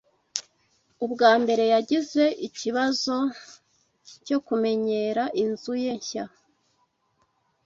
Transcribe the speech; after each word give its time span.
Ubwa 1.05 1.31
mbere 1.41 1.63
yagize 1.73 2.23
ikibazo 2.47 3.15
cyo 4.25 4.37
kumenyera 4.45 5.23
inzu 5.43 5.73
ye 5.83 5.91
nshya 5.99 6.25